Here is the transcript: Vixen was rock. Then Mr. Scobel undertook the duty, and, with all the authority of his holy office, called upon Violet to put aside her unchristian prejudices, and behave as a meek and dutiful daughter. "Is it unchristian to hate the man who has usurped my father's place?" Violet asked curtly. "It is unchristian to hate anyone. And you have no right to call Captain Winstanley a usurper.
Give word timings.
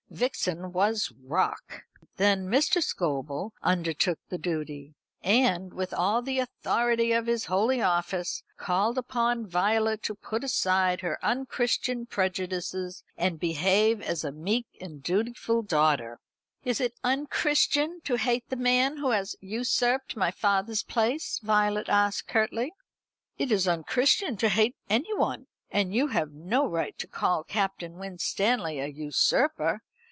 Vixen 0.13 0.73
was 0.73 1.13
rock. 1.23 1.83
Then 2.17 2.47
Mr. 2.49 2.83
Scobel 2.83 3.53
undertook 3.61 4.19
the 4.27 4.37
duty, 4.37 4.93
and, 5.23 5.73
with 5.73 5.93
all 5.93 6.21
the 6.21 6.39
authority 6.39 7.13
of 7.13 7.27
his 7.27 7.45
holy 7.45 7.81
office, 7.81 8.43
called 8.57 8.97
upon 8.97 9.47
Violet 9.47 10.03
to 10.03 10.15
put 10.15 10.43
aside 10.43 10.99
her 10.99 11.17
unchristian 11.23 12.05
prejudices, 12.05 13.05
and 13.15 13.39
behave 13.39 14.01
as 14.01 14.25
a 14.25 14.33
meek 14.33 14.67
and 14.81 15.01
dutiful 15.01 15.61
daughter. 15.61 16.19
"Is 16.65 16.81
it 16.81 16.93
unchristian 17.05 18.01
to 18.01 18.17
hate 18.17 18.49
the 18.49 18.57
man 18.57 18.97
who 18.97 19.11
has 19.11 19.37
usurped 19.39 20.17
my 20.17 20.29
father's 20.29 20.83
place?" 20.83 21.39
Violet 21.41 21.87
asked 21.87 22.27
curtly. 22.27 22.73
"It 23.37 23.49
is 23.49 23.65
unchristian 23.65 24.35
to 24.37 24.49
hate 24.49 24.75
anyone. 24.89 25.47
And 25.69 25.95
you 25.95 26.07
have 26.07 26.33
no 26.33 26.67
right 26.67 26.97
to 26.97 27.07
call 27.07 27.45
Captain 27.45 27.93
Winstanley 27.97 28.81
a 28.81 28.87
usurper. 28.87 29.81